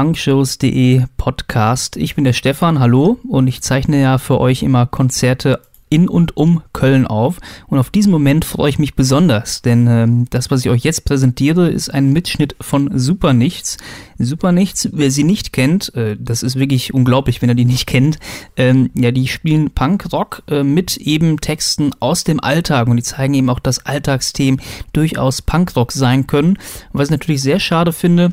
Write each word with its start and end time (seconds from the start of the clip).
punkshows.de 0.00 1.04
Podcast. 1.18 1.98
Ich 1.98 2.14
bin 2.14 2.24
der 2.24 2.32
Stefan, 2.32 2.78
hallo, 2.78 3.18
und 3.28 3.48
ich 3.48 3.60
zeichne 3.60 4.00
ja 4.00 4.16
für 4.16 4.40
euch 4.40 4.62
immer 4.62 4.86
Konzerte 4.86 5.60
in 5.90 6.08
und 6.08 6.38
um 6.38 6.62
Köln 6.72 7.06
auf. 7.06 7.36
Und 7.66 7.78
auf 7.78 7.90
diesen 7.90 8.10
Moment 8.10 8.46
freue 8.46 8.70
ich 8.70 8.78
mich 8.78 8.94
besonders, 8.94 9.60
denn 9.60 9.86
ähm, 9.88 10.26
das, 10.30 10.50
was 10.50 10.60
ich 10.60 10.70
euch 10.70 10.84
jetzt 10.84 11.04
präsentiere, 11.04 11.68
ist 11.68 11.92
ein 11.92 12.14
Mitschnitt 12.14 12.56
von 12.62 12.98
Super 12.98 13.34
Nichts. 13.34 13.76
Super 14.18 14.52
Nichts, 14.52 14.88
wer 14.90 15.10
sie 15.10 15.22
nicht 15.24 15.52
kennt, 15.52 15.94
äh, 15.94 16.16
das 16.18 16.42
ist 16.42 16.58
wirklich 16.58 16.94
unglaublich, 16.94 17.42
wenn 17.42 17.50
ihr 17.50 17.54
die 17.54 17.66
nicht 17.66 17.86
kennt. 17.86 18.18
Ähm, 18.56 18.88
ja, 18.94 19.10
die 19.10 19.28
spielen 19.28 19.70
Punkrock 19.70 20.44
äh, 20.48 20.62
mit 20.62 20.96
eben 20.96 21.42
Texten 21.42 21.90
aus 22.00 22.24
dem 22.24 22.40
Alltag 22.40 22.88
und 22.88 22.96
die 22.96 23.02
zeigen 23.02 23.34
eben 23.34 23.50
auch, 23.50 23.60
dass 23.60 23.84
Alltagsthemen 23.84 24.62
durchaus 24.94 25.42
Punkrock 25.42 25.92
sein 25.92 26.26
können. 26.26 26.56
Was 26.94 27.08
ich 27.08 27.12
natürlich 27.12 27.42
sehr 27.42 27.60
schade 27.60 27.92
finde, 27.92 28.32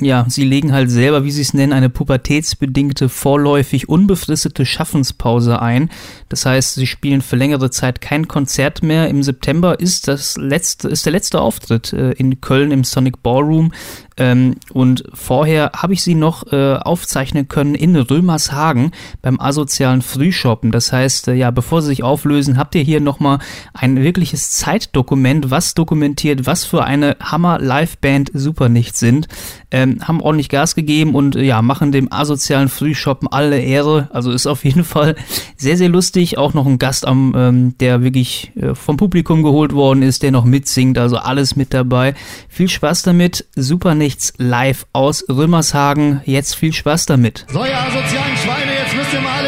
ja, 0.00 0.26
sie 0.28 0.44
legen 0.44 0.72
halt 0.72 0.90
selber, 0.90 1.24
wie 1.24 1.30
sie 1.30 1.40
es 1.40 1.54
nennen, 1.54 1.72
eine 1.72 1.88
pubertätsbedingte, 1.88 3.08
vorläufig 3.08 3.88
unbefristete 3.88 4.66
Schaffenspause 4.66 5.62
ein. 5.62 5.88
Das 6.28 6.44
heißt, 6.44 6.74
sie 6.74 6.86
spielen 6.86 7.22
für 7.22 7.36
längere 7.36 7.70
Zeit 7.70 8.02
kein 8.02 8.28
Konzert 8.28 8.82
mehr. 8.82 9.08
Im 9.08 9.22
September 9.22 9.80
ist 9.80 10.06
das 10.06 10.36
letzte, 10.36 10.88
ist 10.88 11.06
der 11.06 11.12
letzte 11.12 11.40
Auftritt 11.40 11.94
äh, 11.94 12.12
in 12.12 12.42
Köln 12.42 12.72
im 12.72 12.84
Sonic 12.84 13.22
Ballroom. 13.22 13.72
Ähm, 14.18 14.56
und 14.72 15.04
vorher 15.12 15.72
habe 15.76 15.92
ich 15.92 16.02
sie 16.02 16.14
noch 16.14 16.50
äh, 16.50 16.74
aufzeichnen 16.76 17.48
können 17.48 17.74
in 17.74 17.96
Römershagen 17.96 18.92
beim 19.20 19.38
asozialen 19.38 20.00
Frühshoppen. 20.00 20.72
Das 20.72 20.92
heißt, 20.92 21.28
äh, 21.28 21.34
ja, 21.34 21.50
bevor 21.50 21.82
sie 21.82 21.88
sich 21.88 22.02
auflösen, 22.02 22.56
habt 22.56 22.74
ihr 22.74 22.82
hier 22.82 23.00
nochmal 23.00 23.38
ein 23.74 24.02
wirkliches 24.02 24.52
Zeitdokument, 24.52 25.50
was 25.50 25.74
dokumentiert, 25.74 26.46
was 26.46 26.64
für 26.64 26.84
eine 26.84 27.16
Hammer-Liveband 27.20 28.30
super 28.32 28.68
nicht 28.70 28.96
sind. 28.96 29.28
Ähm, 29.70 29.85
haben 30.02 30.20
ordentlich 30.20 30.48
Gas 30.48 30.74
gegeben 30.74 31.14
und 31.14 31.36
äh, 31.36 31.42
ja, 31.42 31.62
machen 31.62 31.92
dem 31.92 32.12
asozialen 32.12 32.68
Frühshoppen 32.68 33.28
alle 33.28 33.60
Ehre. 33.60 34.08
Also 34.12 34.32
ist 34.32 34.46
auf 34.46 34.64
jeden 34.64 34.84
Fall 34.84 35.14
sehr, 35.56 35.76
sehr 35.76 35.88
lustig. 35.88 36.38
Auch 36.38 36.54
noch 36.54 36.66
ein 36.66 36.78
Gast 36.78 37.06
am, 37.06 37.34
ähm, 37.36 37.74
der 37.78 38.02
wirklich 38.02 38.52
äh, 38.56 38.74
vom 38.74 38.96
Publikum 38.96 39.42
geholt 39.42 39.72
worden 39.72 40.02
ist, 40.02 40.22
der 40.22 40.30
noch 40.30 40.44
mitsingt. 40.44 40.98
Also 40.98 41.16
alles 41.18 41.54
mit 41.54 41.74
dabei. 41.74 42.14
Viel 42.48 42.68
Spaß 42.68 43.02
damit. 43.02 43.46
Super 43.54 43.94
nicht 43.94 44.06
nichts 44.06 44.32
live 44.38 44.86
aus 44.92 45.24
Römershagen. 45.28 46.20
Jetzt 46.24 46.54
viel 46.54 46.72
Spaß 46.72 47.06
damit. 47.06 47.44
So, 47.52 47.58
ihr 47.64 47.76
asozialen 47.76 48.36
Schweine, 48.36 48.72
jetzt 48.72 48.94
müsst 48.96 49.12
ihr 49.12 49.20
mal 49.20 49.38
alle 49.38 49.45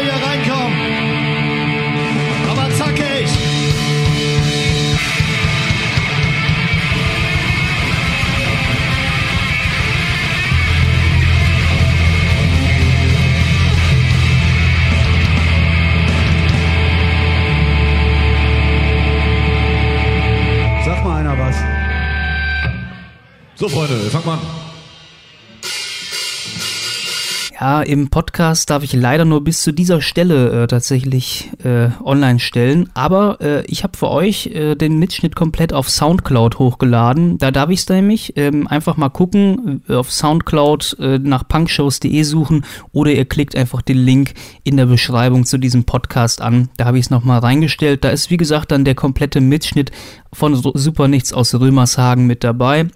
was. 21.39 21.55
So, 23.55 23.69
Freunde, 23.69 24.09
fangen 24.09 24.25
wir 24.25 24.33
an. 24.33 24.68
Ja, 27.59 27.81
im 27.81 28.07
Podcast 28.07 28.69
darf 28.69 28.83
ich 28.83 28.93
leider 28.93 29.25
nur 29.25 29.43
bis 29.43 29.63
zu 29.63 29.73
dieser 29.73 30.01
Stelle 30.01 30.63
äh, 30.63 30.67
tatsächlich 30.67 31.51
äh, 31.61 31.89
online 32.01 32.39
stellen. 32.39 32.89
Aber 32.93 33.41
äh, 33.41 33.65
ich 33.65 33.83
habe 33.83 33.97
für 33.97 34.09
euch 34.09 34.47
äh, 34.47 34.75
den 34.75 34.97
Mitschnitt 34.97 35.35
komplett 35.35 35.73
auf 35.73 35.89
Soundcloud 35.89 36.57
hochgeladen. 36.57 37.37
Da 37.37 37.51
darf 37.51 37.69
ich 37.69 37.81
es 37.81 37.89
nämlich 37.89 38.37
ähm, 38.37 38.65
einfach 38.67 38.95
mal 38.95 39.09
gucken, 39.09 39.83
äh, 39.89 39.95
auf 39.95 40.09
Soundcloud 40.09 40.95
äh, 41.01 41.19
nach 41.19 41.45
punkshows.de 41.49 42.23
suchen 42.23 42.63
oder 42.93 43.11
ihr 43.11 43.25
klickt 43.25 43.57
einfach 43.57 43.81
den 43.81 43.97
Link 43.97 44.35
in 44.63 44.77
der 44.77 44.85
Beschreibung 44.85 45.45
zu 45.45 45.57
diesem 45.57 45.83
Podcast 45.83 46.41
an. 46.41 46.69
Da 46.77 46.85
habe 46.85 46.97
ich 46.97 47.07
es 47.07 47.09
nochmal 47.09 47.39
reingestellt. 47.39 48.05
Da 48.05 48.09
ist 48.11 48.31
wie 48.31 48.37
gesagt 48.37 48.71
dann 48.71 48.85
der 48.85 48.95
komplette 48.95 49.41
Mitschnitt 49.41 49.91
von 50.31 50.55
Super 50.55 51.09
Nichts 51.09 51.33
aus 51.33 51.53
Römershagen 51.53 52.25
mit 52.25 52.45
dabei. 52.45 52.87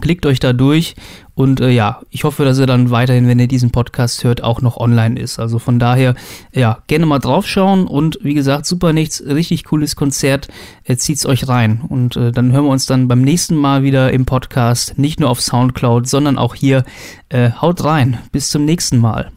Klickt 0.00 0.26
euch 0.26 0.40
da 0.40 0.52
durch 0.52 0.94
und 1.34 1.60
äh, 1.60 1.70
ja, 1.70 2.00
ich 2.10 2.24
hoffe, 2.24 2.44
dass 2.44 2.58
er 2.58 2.66
dann 2.66 2.90
weiterhin, 2.90 3.28
wenn 3.28 3.38
ihr 3.38 3.46
diesen 3.46 3.70
Podcast 3.70 4.24
hört, 4.24 4.42
auch 4.42 4.62
noch 4.62 4.78
online 4.78 5.20
ist. 5.20 5.38
Also 5.38 5.58
von 5.58 5.78
daher, 5.78 6.14
ja, 6.52 6.78
gerne 6.86 7.06
mal 7.06 7.18
draufschauen 7.18 7.86
und 7.86 8.18
wie 8.22 8.34
gesagt, 8.34 8.66
super 8.66 8.92
nichts, 8.92 9.22
richtig 9.22 9.64
cooles 9.64 9.96
Konzert. 9.96 10.48
Äh, 10.84 10.96
zieht's 10.96 11.26
euch 11.26 11.46
rein 11.46 11.82
und 11.86 12.16
äh, 12.16 12.32
dann 12.32 12.52
hören 12.52 12.64
wir 12.64 12.70
uns 12.70 12.86
dann 12.86 13.06
beim 13.06 13.22
nächsten 13.22 13.54
Mal 13.54 13.82
wieder 13.82 14.12
im 14.12 14.24
Podcast, 14.24 14.98
nicht 14.98 15.20
nur 15.20 15.28
auf 15.28 15.40
Soundcloud, 15.40 16.08
sondern 16.08 16.38
auch 16.38 16.54
hier. 16.54 16.84
Äh, 17.28 17.50
haut 17.60 17.82
rein, 17.84 18.18
bis 18.32 18.50
zum 18.50 18.64
nächsten 18.64 18.98
Mal. 18.98 19.30